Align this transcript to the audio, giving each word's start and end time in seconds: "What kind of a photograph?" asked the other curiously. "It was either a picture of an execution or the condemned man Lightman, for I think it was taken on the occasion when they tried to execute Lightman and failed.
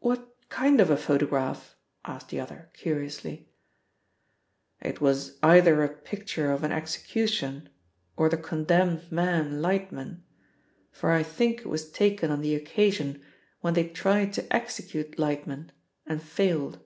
"What 0.00 0.36
kind 0.48 0.80
of 0.80 0.88
a 0.88 0.96
photograph?" 0.96 1.76
asked 2.02 2.30
the 2.30 2.40
other 2.40 2.70
curiously. 2.72 3.50
"It 4.80 5.02
was 5.02 5.38
either 5.42 5.82
a 5.84 5.90
picture 5.94 6.50
of 6.50 6.64
an 6.64 6.72
execution 6.72 7.68
or 8.16 8.30
the 8.30 8.38
condemned 8.38 9.12
man 9.12 9.60
Lightman, 9.60 10.22
for 10.90 11.10
I 11.10 11.22
think 11.22 11.60
it 11.60 11.68
was 11.68 11.90
taken 11.90 12.30
on 12.30 12.40
the 12.40 12.54
occasion 12.54 13.22
when 13.60 13.74
they 13.74 13.90
tried 13.90 14.32
to 14.32 14.50
execute 14.50 15.18
Lightman 15.18 15.72
and 16.06 16.22
failed. 16.22 16.78